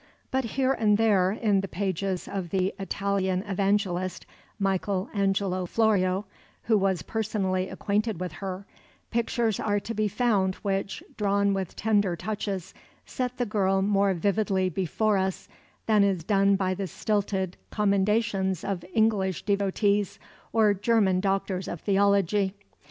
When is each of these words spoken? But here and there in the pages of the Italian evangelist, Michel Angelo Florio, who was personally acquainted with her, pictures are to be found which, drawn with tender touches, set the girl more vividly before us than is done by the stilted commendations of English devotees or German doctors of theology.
But 0.31 0.45
here 0.57 0.73
and 0.73 0.97
there 0.97 1.31
in 1.31 1.61
the 1.61 1.67
pages 1.67 2.27
of 2.27 2.49
the 2.49 2.73
Italian 2.79 3.43
evangelist, 3.43 4.25
Michel 4.57 5.07
Angelo 5.13 5.67
Florio, 5.67 6.25
who 6.63 6.75
was 6.75 7.03
personally 7.03 7.69
acquainted 7.69 8.19
with 8.19 8.31
her, 8.31 8.65
pictures 9.11 9.59
are 9.59 9.79
to 9.81 9.93
be 9.93 10.07
found 10.07 10.55
which, 10.63 11.03
drawn 11.17 11.53
with 11.53 11.75
tender 11.75 12.15
touches, 12.15 12.73
set 13.05 13.37
the 13.37 13.45
girl 13.45 13.83
more 13.83 14.15
vividly 14.15 14.69
before 14.69 15.17
us 15.19 15.47
than 15.85 16.03
is 16.03 16.23
done 16.23 16.55
by 16.55 16.73
the 16.73 16.87
stilted 16.87 17.55
commendations 17.69 18.63
of 18.63 18.83
English 18.95 19.43
devotees 19.43 20.17
or 20.51 20.73
German 20.73 21.19
doctors 21.19 21.67
of 21.67 21.79
theology. 21.79 22.55